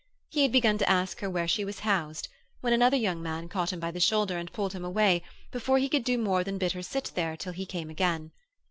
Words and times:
He 0.29 0.41
had 0.41 0.51
begun 0.51 0.79
to 0.79 0.89
ask 0.89 1.19
her 1.19 1.29
where 1.29 1.47
she 1.47 1.63
was 1.63 1.81
housed, 1.81 2.27
when 2.61 2.73
another 2.73 2.97
young 2.97 3.21
man 3.21 3.47
caught 3.47 3.71
him 3.71 3.79
by 3.79 3.91
the 3.91 3.99
shoulder 3.99 4.35
and 4.39 4.51
pulled 4.51 4.73
him 4.73 4.83
away 4.83 5.21
before 5.51 5.77
he 5.77 5.87
could 5.89 6.03
do 6.03 6.17
more 6.17 6.43
than 6.43 6.57
bid 6.57 6.71
her 6.71 6.81
sit 6.81 7.11
there 7.13 7.37
till 7.37 7.53
he 7.53 7.67
came 7.67 7.91
again. 7.91 8.31